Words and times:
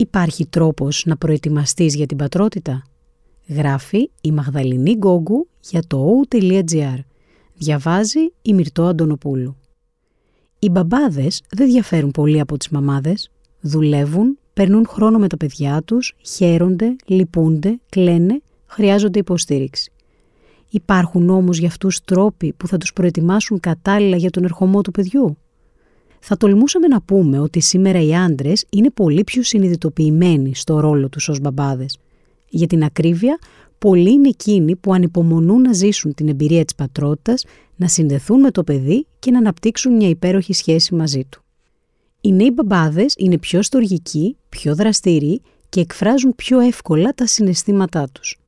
Υπάρχει 0.00 0.46
τρόπος 0.46 1.02
να 1.06 1.16
προετοιμαστείς 1.16 1.94
για 1.94 2.06
την 2.06 2.16
πατρότητα; 2.16 2.82
Γράφει 3.48 4.10
η 4.20 4.32
Μαγδαληνή 4.32 4.92
Γκόγκου 4.92 5.48
για 5.60 5.82
το 5.86 6.06
o.gr. 6.30 6.98
Διαβάζει 7.54 8.18
η 8.42 8.54
Μυρτώ 8.54 8.84
Αντωνοπούλου. 8.84 9.56
Οι 10.58 10.68
μπαμπάδες 10.68 11.42
δεν 11.50 11.66
διαφέρουν 11.68 12.10
πολύ 12.10 12.40
από 12.40 12.56
τις 12.56 12.68
μαμάδες. 12.68 13.30
Δουλεύουν, 13.60 14.38
περνούν 14.54 14.86
χρόνο 14.86 15.18
με 15.18 15.26
τα 15.26 15.36
παιδιά 15.36 15.82
τους, 15.82 16.16
χαίρονται, 16.24 16.96
λυπούνται, 17.06 17.80
κλαίνε, 17.88 18.40
χρειάζονται 18.66 19.18
υποστήριξη. 19.18 19.92
Υπάρχουν 20.70 21.30
όμως 21.30 21.58
για 21.58 21.68
αυτούς 21.68 22.00
τρόποι 22.00 22.52
που 22.52 22.66
θα 22.66 22.76
τους 22.76 22.92
προετοιμάσουν 22.92 23.60
κατάλληλα 23.60 24.16
για 24.16 24.30
τον 24.30 24.44
ερχομό 24.44 24.80
του 24.80 24.90
παιδιού; 24.90 25.38
Θα 26.20 26.36
τολμούσαμε 26.36 26.86
να 26.86 27.00
πούμε 27.00 27.38
ότι 27.38 27.60
σήμερα 27.60 28.02
οι 28.02 28.14
άντρες 28.14 28.64
είναι 28.70 28.90
πολύ 28.90 29.24
πιο 29.24 29.42
συνειδητοποιημένοι 29.42 30.54
στο 30.54 30.80
ρόλο 30.80 31.08
τους 31.08 31.28
ως 31.28 31.40
μπαμπάδες. 31.40 31.98
Για 32.48 32.66
την 32.66 32.84
ακρίβεια, 32.84 33.38
πολλοί 33.78 34.12
είναι 34.12 34.28
εκείνοι 34.28 34.76
που 34.76 34.92
ανυπομονούν 34.92 35.60
να 35.60 35.72
ζήσουν 35.72 36.14
την 36.14 36.28
εμπειρία 36.28 36.64
της 36.64 36.74
πατρότητας, 36.74 37.44
να 37.76 37.88
συνδεθούν 37.88 38.40
με 38.40 38.50
το 38.50 38.64
παιδί 38.64 39.06
και 39.18 39.30
να 39.30 39.38
αναπτύξουν 39.38 39.94
μια 39.96 40.08
υπέροχη 40.08 40.52
σχέση 40.52 40.94
μαζί 40.94 41.24
του. 41.28 41.42
Οι 42.20 42.32
νέοι 42.32 42.50
μπαμπάδες 42.54 43.14
είναι 43.18 43.38
πιο 43.38 43.62
στοργικοί, 43.62 44.36
πιο 44.48 44.74
δραστήριοι 44.74 45.40
και 45.68 45.80
εκφράζουν 45.80 46.34
πιο 46.34 46.60
εύκολα 46.60 47.12
τα 47.12 47.26
συναισθήματά 47.26 48.08
τους. 48.12 48.38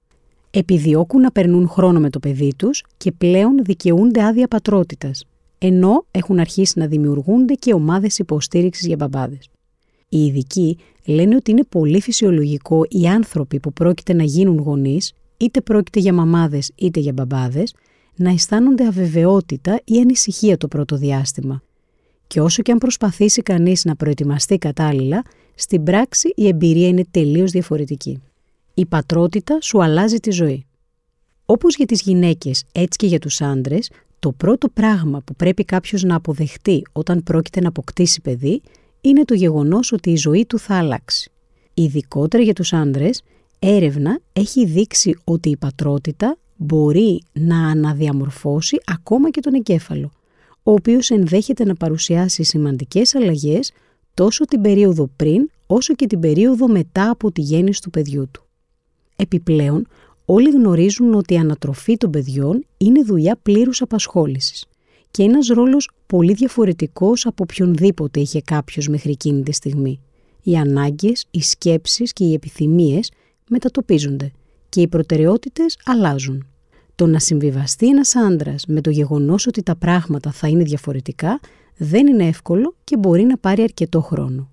Επιδιώκουν 0.50 1.20
να 1.20 1.30
περνούν 1.30 1.69
χρόνο 1.69 2.00
με 2.00 2.11
το 2.11 2.19
παιδί 2.19 2.55
τους 2.56 2.84
και 2.97 3.12
πλέον 3.12 3.64
δικαιούνται 3.64 4.25
άδεια 4.25 4.48
πατρότητας, 4.48 5.25
ενώ 5.62 6.05
έχουν 6.10 6.38
αρχίσει 6.38 6.78
να 6.78 6.87
δημιουργούνται 6.87 7.55
και 7.55 7.74
ομάδες 7.74 8.19
υποστήριξης 8.19 8.87
για 8.87 8.96
μπαμπάδες. 8.96 9.48
Οι 10.09 10.24
ειδικοί 10.24 10.78
λένε 11.05 11.36
ότι 11.36 11.50
είναι 11.50 11.64
πολύ 11.64 12.00
φυσιολογικό 12.00 12.84
οι 12.88 13.06
άνθρωποι 13.06 13.60
που 13.60 13.73
πρόκειται 13.73 14.12
να 14.12 14.23
γίνουν 14.23 14.59
γονείς, 14.59 15.12
είτε 15.36 15.61
πρόκειται 15.61 16.00
για 16.00 16.12
μαμάδες 16.12 16.70
είτε 16.75 17.00
για 17.00 17.12
μπαμπάδες, 17.12 17.75
να 18.17 18.30
αισθάνονται 18.30 18.86
αβεβαιότητα 18.86 19.80
ή 19.84 20.00
ανησυχία 20.00 20.56
το 20.56 20.69
πρώτο 20.69 20.97
διάστημα. 20.97 21.62
Και 22.27 22.41
όσο 22.41 22.62
και 22.62 22.72
αν 22.72 22.78
προσπαθήσει 22.78 23.42
κανείς 23.42 23.84
να 23.84 23.97
προετοιμαστεί 23.97 24.58
κατάλληλα, 24.58 25.22
στην 25.55 25.83
πράξη 25.83 26.33
η 26.36 26.47
εμπειρία 26.47 26.89
είναι 26.89 27.05
τελείως 27.11 27.50
διαφορετική. 27.50 28.22
Η 28.74 28.86
πατρότητα 28.86 29.58
σου 29.61 29.83
αλλάζει 29.83 30.17
τη 30.17 30.30
ζωή. 30.30 30.64
Όπως 31.47 31.77
για 31.77 31.86
τις 31.86 32.00
γυναίκες, 32.02 32.64
έτσι 32.72 32.98
και 32.98 33.06
για 33.06 33.19
τους 33.19 33.41
άντρες, 33.41 33.91
το 34.21 34.33
πρώτο 34.33 34.69
πράγμα 34.69 35.21
που 35.21 35.35
πρέπει 35.35 35.65
κάποιος 35.65 36.03
να 36.03 36.15
αποδεχτεί 36.15 36.83
όταν 36.93 37.23
πρόκειται 37.23 37.61
να 37.61 37.69
αποκτήσει 37.69 38.21
παιδί 38.21 38.63
είναι 39.01 39.25
το 39.25 39.35
γεγονός 39.35 39.93
ότι 39.93 40.11
η 40.11 40.17
ζωή 40.17 40.47
του 40.47 40.59
θα 40.59 40.77
αλλάξει. 40.77 41.31
Ειδικότερα 41.75 42.43
για 42.43 42.53
τους 42.53 42.73
άντρες, 42.73 43.23
έρευνα 43.59 44.21
έχει 44.33 44.67
δείξει 44.67 45.19
ότι 45.25 45.51
η 45.51 45.57
πατρότητα 45.57 46.37
μπορεί 46.57 47.23
να 47.33 47.69
αναδιαμορφώσει 47.69 48.81
ακόμα 48.87 49.31
και 49.31 49.41
τον 49.41 49.55
εγκέφαλο, 49.55 50.13
ο 50.63 50.73
οποίος 50.73 51.11
ενδέχεται 51.11 51.65
να 51.65 51.75
παρουσιάσει 51.75 52.43
σημαντικές 52.43 53.15
αλλαγές 53.15 53.73
τόσο 54.15 54.45
την 54.45 54.61
περίοδο 54.61 55.11
πριν 55.17 55.51
όσο 55.67 55.95
και 55.95 56.07
την 56.07 56.21
περίοδο 56.21 56.69
μετά 56.69 57.11
από 57.11 57.33
τη 57.33 57.41
γέννηση 57.41 57.83
του 57.83 57.91
παιδιού 57.91 58.29
του. 58.31 58.43
Επιπλέον, 59.17 59.87
όλοι 60.33 60.50
γνωρίζουν 60.50 61.14
ότι 61.14 61.34
η 61.34 61.36
ανατροφή 61.36 61.97
των 61.97 62.11
παιδιών 62.11 62.64
είναι 62.77 63.03
δουλειά 63.03 63.39
πλήρους 63.42 63.83
απασχόλησης 63.83 64.64
και 65.11 65.23
ένας 65.23 65.47
ρόλος 65.47 65.91
πολύ 66.06 66.33
διαφορετικός 66.33 67.27
από 67.27 67.42
οποιονδήποτε 67.42 68.20
είχε 68.20 68.41
κάποιος 68.41 68.89
μέχρι 68.89 69.11
εκείνη 69.11 69.42
τη 69.42 69.53
στιγμή. 69.53 70.01
Οι 70.42 70.56
ανάγκες, 70.56 71.27
οι 71.31 71.42
σκέψεις 71.42 72.12
και 72.12 72.25
οι 72.25 72.33
επιθυμίες 72.33 73.11
μετατοπίζονται 73.48 74.31
και 74.69 74.81
οι 74.81 74.89
προτεραιότητες 74.89 75.78
αλλάζουν. 75.84 76.47
Το 76.95 77.06
να 77.06 77.19
συμβιβαστεί 77.19 77.89
ένας 77.89 78.17
άντρας 78.17 78.64
με 78.67 78.81
το 78.81 78.91
γεγονός 78.91 79.47
ότι 79.47 79.62
τα 79.62 79.77
πράγματα 79.77 80.33
θα 80.33 80.48
είναι 80.48 80.62
διαφορετικά 80.62 81.41
δεν 81.77 82.07
είναι 82.07 82.27
εύκολο 82.27 82.74
και 82.85 82.97
μπορεί 82.97 83.23
να 83.23 83.39
πάρει 83.39 83.62
αρκετό 83.62 84.01
χρόνο. 84.01 84.49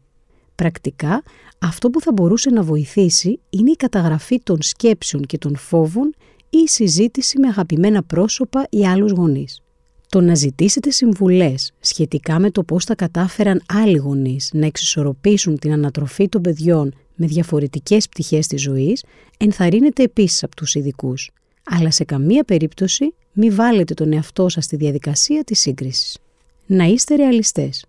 Πρακτικά, 0.58 1.24
αυτό 1.60 1.90
που 1.90 2.02
θα 2.02 2.12
μπορούσε 2.12 2.50
να 2.50 2.64
βοηθήσει 2.64 3.40
είναι 3.50 3.72
η 3.72 3.76
καταγραφή 3.76 4.42
των 4.44 4.62
σκέψεων 4.62 5.24
και 5.24 5.38
των 5.38 5.56
φόβων 5.56 6.14
ή 6.50 6.58
η 6.58 6.68
συζήτηση 6.68 7.40
με 7.40 7.48
αγαπημένα 7.48 8.04
πρόσωπα 8.04 8.68
ή 8.70 8.88
άλλους 8.88 9.12
γονείς. 9.12 9.62
Το 10.10 10.22
να 10.22 10.36
ζητήσετε 10.36 10.90
συμβουλές 10.90 11.72
σχετικά 11.80 12.40
με 12.40 12.52
το 12.52 12.64
πώς 12.64 12.86
θα 12.86 12.96
κατάφεραν 12.96 13.62
άλλοι 13.68 13.98
γονείς 13.98 14.50
να 14.54 14.66
εξισορροπήσουν 14.66 15.60
την 15.60 15.72
ανατροφή 15.72 16.30
των 16.30 16.42
παιδιών 16.42 16.94
με 17.16 17.26
διαφορετικές 17.26 18.10
πτυχές 18.10 18.48
της 18.48 18.62
ζωής 18.62 19.04
ενθαρρύνεται 19.38 20.04
επίσης 20.04 20.44
από 20.44 20.56
τους 20.56 20.76
ειδικούς. 20.76 21.32
Αλλά 21.64 21.92
σε 21.92 22.04
καμία 22.04 22.44
περίπτωση 22.44 23.14
μη 23.32 23.50
βάλετε 23.50 23.94
τον 23.94 24.14
εαυτό 24.14 24.50
σας 24.50 24.64
στη 24.64 24.76
διαδικασία 24.76 25.44
της 25.44 25.60
σύγκρισης. 25.60 26.18
Να 26.66 26.84
είστε 26.84 27.16
ρεαλιστές. 27.16 27.86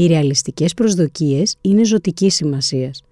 Οι 0.00 0.06
ρεαλιστικές 0.06 0.74
προσδοκίες 0.74 1.56
είναι 1.60 1.84
ζωτική 1.84 2.30
σημασίας. 2.30 3.02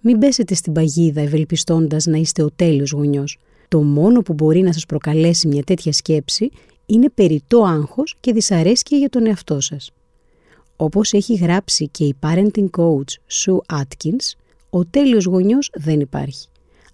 Μην 0.00 0.18
πέσετε 0.18 0.54
στην 0.54 0.72
παγίδα 0.72 1.20
ευελπιστώντας 1.20 2.06
να 2.06 2.16
είστε 2.16 2.42
ο 2.42 2.50
τέλειος 2.56 2.90
γονιός. 2.90 3.38
Το 3.68 3.82
μόνο 3.82 4.20
που 4.20 4.32
μπορεί 4.32 4.60
να 4.60 4.72
σας 4.72 4.86
προκαλέσει 4.86 5.48
μια 5.48 5.62
τέτοια 5.62 5.92
σκέψη 5.92 6.50
είναι 6.86 7.10
περιττό 7.14 7.62
άγχος 7.62 8.16
και 8.20 8.32
δυσαρέσκεια 8.32 8.98
για 8.98 9.08
τον 9.08 9.26
εαυτό 9.26 9.60
σας. 9.60 9.90
Όπως 10.76 11.12
έχει 11.12 11.34
γράψει 11.34 11.88
και 11.88 12.04
η 12.04 12.14
parenting 12.20 12.70
coach 12.76 13.42
Sue 13.44 13.78
Atkins, 13.80 14.36
ο 14.70 14.84
τέλειος 14.84 15.24
γονιός 15.24 15.70
δεν 15.74 16.00
υπάρχει. 16.00 16.46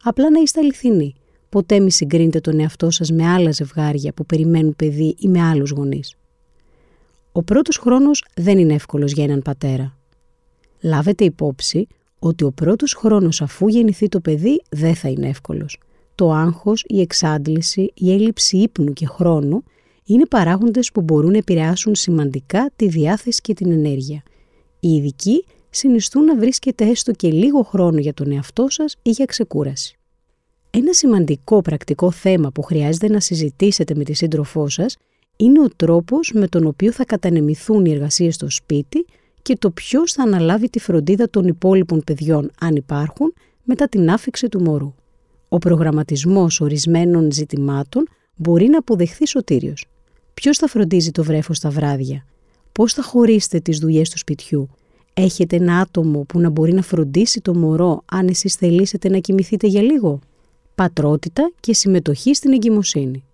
Απλά 0.03 0.31
να 0.31 0.41
είστε 0.41 0.61
αληθινοί. 0.61 1.15
Ποτέ 1.49 1.81
μη 1.81 1.91
συγκρίνετε 1.91 2.41
τον 2.41 2.61
εαυτό 2.61 2.91
σας 2.91 3.11
με 3.11 3.27
άλλα 3.27 3.51
ζευγάρια 3.51 4.13
που 4.13 4.27
περιμένουν 4.27 4.77
παιδί 4.77 5.15
ή 5.19 5.29
με 5.29 5.41
άλλους 5.41 5.71
γονείς. 5.71 6.15
Ο 7.37 7.43
πρώτος 7.43 7.77
χρόνος 7.77 8.25
δεν 8.34 8.59
είναι 8.59 8.75
εύκολος 8.75 9.12
για 9.12 9.25
έναν 9.25 9.43
πατέρα. 9.43 9.97
Λάβετε 10.81 11.25
υπόψη 11.25 11.87
ότι 12.19 12.45
ο 12.45 12.53
πρώτος 12.53 12.95
χρόνος 12.95 13.43
αφού 13.43 13.69
γεννηθεί 13.69 14.09
το 14.09 14.21
παιδί 14.21 14.62
δεν 14.69 14.95
θα 14.95 15.09
είναι 15.09 15.28
εύκολος. 15.28 15.81
Το 16.15 16.33
άγχος, 16.33 16.84
η 16.87 17.00
εξάντληση, 17.00 17.93
η 17.94 18.12
έλλειψη 18.12 18.56
ύπνου 18.56 18.93
και 18.93 19.06
χρόνου 19.06 19.62
είναι 20.05 20.27
παράγοντες 20.27 20.93
που 20.93 21.00
μπορούν 21.00 21.31
να 21.31 21.37
επηρεάσουν 21.37 21.94
σημαντικά 21.94 22.71
τη 22.77 22.89
διάθεση 22.89 23.41
και 23.41 23.55
την 23.55 23.71
ενέργεια. 23.71 24.23
Οι 24.81 24.89
ειδικοί 24.89 25.44
συνιστούν 25.71 26.25
να 26.25 26.37
βρίσκετε 26.37 26.84
έστω 26.84 27.12
και 27.12 27.31
λίγο 27.31 27.62
χρόνο 27.62 27.99
για 27.99 28.15
τον 28.15 28.33
εαυτό 28.33 28.67
σας 28.69 28.97
ή 29.03 29.11
για 29.11 29.25
ξεκούραση. 29.25 29.99
Ένα 30.71 30.93
σημαντικό 30.93 31.62
πρακτικό 31.62 32.11
θέμα 32.11 32.50
που 32.50 32.62
χρειάζεται 32.62 33.09
να 33.09 33.21
συζητήσετε 33.21 33.94
με 33.94 34.05
τη 34.05 34.12
σύντροφό 34.12 34.69
σας 34.69 34.97
είναι 35.37 35.61
ο 35.61 35.69
τρόπος 35.77 36.33
με 36.34 36.49
τον 36.49 36.67
οποίο 36.67 36.93
θα 36.93 37.05
κατανεμηθούν 37.05 37.84
οι 37.84 37.91
εργασίες 37.91 38.34
στο 38.34 38.50
σπίτι 38.50 39.06
και 39.43 39.56
το 39.56 39.71
ποιος 39.71 40.12
θα 40.12 40.22
αναλάβει 40.22 40.69
τη 40.71 40.78
φροντίδα 40.78 41.31
των 41.31 41.47
υπόλοιπων 41.47 42.03
παιδιών, 42.06 42.50
αν 42.61 42.77
υπάρχουν, 42.77 43.34
μετά 43.62 43.89
την 43.89 44.11
άφηξη 44.11 44.49
του 44.49 44.62
μωρού. 44.62 44.94
Ο 45.49 45.59
προγραμματισμός 45.59 46.61
ορισμένων 46.61 47.33
ζητημάτων 47.33 48.09
μπορεί 48.37 48.67
να 48.67 48.78
αποδεχθεί 48.78 49.27
σωτήριος. 49.27 49.87
Ποιος 50.34 50.59
θα 50.59 50.67
φροντίζει 50.67 51.11
το 51.11 51.25
βρέφος 51.25 51.59
τα 51.59 51.71
βράδια, 51.71 52.27
πώς 52.73 52.93
θα 52.93 53.03
χωρίσετε 53.03 53.61
τις 53.61 53.78
δουλειές 53.78 54.11
του 54.11 54.19
σπιτιού, 54.19 54.69
έχετε 55.15 55.56
ένα 55.56 55.78
άτομο 55.78 56.21
που 56.21 56.41
να 56.41 56.50
μπορεί 56.50 56.73
να 56.73 56.83
φροντίσει 56.83 57.41
το 57.41 57.55
μωρό 57.55 58.03
αν 58.05 58.28
εσείς 58.28 58.55
θελήσετε 58.55 59.09
να 59.09 59.19
κοιμηθείτε 59.19 59.67
για 59.67 59.83
λίγο; 59.83 60.19
Πατρότητα 60.75 61.53
και 61.61 61.75
συμμετοχή 61.75 62.34
στην 62.34 62.53
εγκυμοσύνη. 62.53 63.25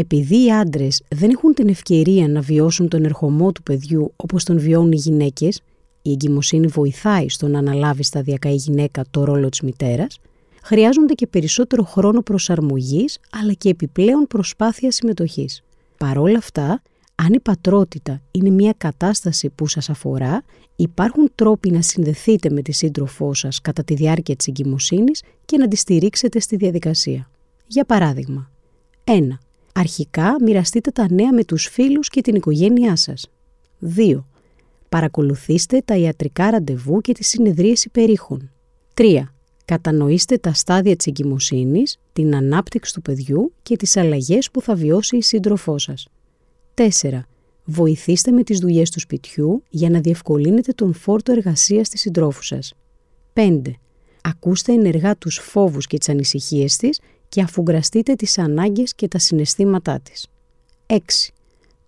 Επειδή 0.00 0.44
οι 0.44 0.52
άντρες 0.52 1.02
δεν 1.08 1.30
έχουν 1.30 1.54
την 1.54 1.68
ευκαιρία 1.68 2.28
να 2.28 2.40
βιώσουν 2.40 2.88
τον 2.88 3.04
ερχομό 3.04 3.52
του 3.52 3.62
παιδιού 3.62 4.12
όπως 4.16 4.44
τον 4.44 4.58
βιώνουν 4.58 4.92
οι 4.92 4.96
γυναίκες, 4.96 5.60
η 6.02 6.10
εγκυμοσύνη 6.10 6.66
βοηθάει 6.66 7.28
στο 7.28 7.48
να 7.48 7.58
αναλάβει 7.58 8.02
σταδιακά 8.02 8.50
η 8.50 8.54
γυναίκα 8.54 9.04
το 9.10 9.24
ρόλο 9.24 9.48
της 9.48 9.60
μητέρας, 9.60 10.18
χρειάζονται 10.62 11.14
και 11.14 11.26
περισσότερο 11.26 11.82
χρόνο 11.82 12.20
προσαρμογής 12.20 13.18
αλλά 13.30 13.52
και 13.52 13.68
επιπλέον 13.68 14.26
προσπάθεια 14.26 14.90
συμμετοχής. 14.90 15.62
Παρόλα 15.96 16.38
αυτά, 16.38 16.82
αν 17.14 17.32
η 17.32 17.40
πατρότητα 17.40 18.22
είναι 18.30 18.50
μια 18.50 18.74
κατάσταση 18.76 19.50
που 19.50 19.66
σας 19.66 19.90
αφορά, 19.90 20.44
υπάρχουν 20.76 21.30
τρόποι 21.34 21.70
να 21.70 21.82
συνδεθείτε 21.82 22.50
με 22.50 22.62
τη 22.62 22.72
σύντροφό 22.72 23.34
σας 23.34 23.60
κατά 23.60 23.84
τη 23.84 23.94
διάρκεια 23.94 24.36
της 24.36 24.46
εγκυμοσύνης 24.46 25.22
και 25.44 25.56
να 25.56 25.68
τη 25.68 25.76
στηρίξετε 25.76 26.40
στη 26.40 26.56
διαδικασία. 26.56 27.30
Για 27.66 27.84
παράδειγμα, 27.84 28.50
1. 29.04 29.38
Αρχικά 29.74 30.36
μοιραστείτε 30.42 30.90
τα 30.90 31.06
νέα 31.10 31.32
με 31.32 31.44
τους 31.44 31.66
φίλους 31.66 32.08
και 32.08 32.20
την 32.20 32.34
οικογένειά 32.34 32.96
σας. 32.96 33.30
2. 33.96 34.24
Παρακολουθήστε 34.88 35.82
τα 35.84 35.96
ιατρικά 35.96 36.50
ραντεβού 36.50 37.00
και 37.00 37.12
τις 37.12 37.28
συνεδρίες 37.28 37.84
υπερήχων. 37.84 38.50
3. 38.94 39.34
Κατανοήστε 39.64 40.36
τα 40.36 40.52
στάδια 40.52 40.96
της 40.96 41.06
εγκυμοσύνης, 41.06 41.98
την 42.12 42.34
ανάπτυξη 42.34 42.94
του 42.94 43.02
παιδιού 43.02 43.52
και 43.62 43.76
τις 43.76 43.96
αλλαγές 43.96 44.50
που 44.50 44.62
θα 44.62 44.74
βιώσει 44.74 45.16
η 45.16 45.22
σύντροφό 45.22 45.78
σας. 45.78 46.08
4. 46.74 47.26
Βοηθήστε 47.64 48.30
με 48.30 48.42
τις 48.42 48.58
δουλειές 48.58 48.90
του 48.90 49.00
σπιτιού 49.00 49.62
για 49.68 49.90
να 49.90 50.00
διευκολύνετε 50.00 50.72
τον 50.72 50.92
φόρτο 50.92 51.32
εργασίας 51.32 51.88
της 51.88 52.00
συντρόφου 52.00 52.42
σας. 52.42 52.74
5. 53.32 53.60
Ακούστε 54.22 54.72
ενεργά 54.72 55.16
τους 55.16 55.38
φόβους 55.42 55.86
και 55.86 55.98
τις 55.98 56.08
ανησυχίες 56.08 56.76
της 56.76 57.00
και 57.30 57.42
αφουγκραστείτε 57.42 58.14
τις 58.14 58.38
ανάγκες 58.38 58.94
και 58.94 59.08
τα 59.08 59.18
συναισθήματά 59.18 60.00
της. 60.00 60.26
6. 60.86 60.96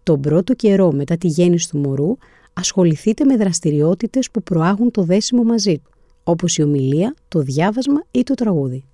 Τον 0.02 0.20
πρώτο 0.20 0.54
καιρό 0.54 0.92
μετά 0.92 1.16
τη 1.16 1.28
γέννηση 1.28 1.68
του 1.68 1.78
μωρού 1.78 2.16
ασχοληθείτε 2.52 3.24
με 3.24 3.36
δραστηριότητες 3.36 4.30
που 4.30 4.42
προάγουν 4.42 4.90
το 4.90 5.02
δέσιμο 5.02 5.42
μαζί 5.42 5.78
του, 5.78 5.90
όπως 6.24 6.56
η 6.56 6.62
ομιλία, 6.62 7.14
το 7.28 7.40
διάβασμα 7.40 8.02
ή 8.10 8.22
το 8.22 8.34
τραγούδι. 8.34 8.84